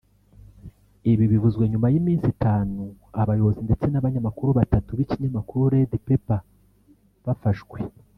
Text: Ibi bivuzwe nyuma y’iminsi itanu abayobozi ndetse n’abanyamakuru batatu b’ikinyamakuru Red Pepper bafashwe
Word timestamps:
Ibi 1.11 1.25
bivuzwe 1.31 1.63
nyuma 1.71 1.87
y’iminsi 1.93 2.27
itanu 2.35 2.83
abayobozi 3.21 3.59
ndetse 3.67 3.85
n’abanyamakuru 3.89 4.49
batatu 4.59 4.89
b’ikinyamakuru 4.97 5.63
Red 5.73 5.91
Pepper 6.07 6.39
bafashwe 7.25 7.77